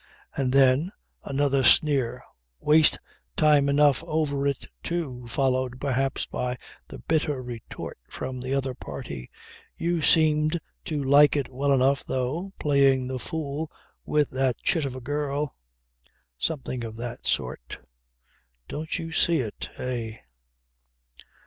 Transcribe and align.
And 0.35 0.51
then 0.51 0.91
another 1.23 1.63
sneer, 1.63 2.23
"Waste 2.59 2.97
time 3.37 3.69
enough 3.69 4.03
over 4.05 4.47
it 4.47 4.67
too," 4.81 5.27
followed 5.27 5.79
perhaps 5.79 6.25
by 6.25 6.57
the 6.87 6.97
bitter 6.97 7.43
retort 7.43 7.99
from 8.09 8.39
the 8.41 8.51
other 8.51 8.73
party 8.73 9.29
"You 9.77 10.01
seemed 10.01 10.59
to 10.85 11.03
like 11.03 11.35
it 11.35 11.53
well 11.53 11.71
enough 11.71 12.03
though, 12.03 12.51
playing 12.57 13.05
the 13.09 13.19
fool 13.19 13.69
with 14.03 14.31
that 14.31 14.57
chit 14.63 14.85
of 14.85 14.95
a 14.95 15.01
girl." 15.01 15.55
Something 16.35 16.83
of 16.83 16.97
that 16.97 17.27
sort. 17.27 17.77
Don't 18.67 18.97
you 18.97 19.11
see 19.11 19.37
it 19.41 19.69
eh 19.77 20.15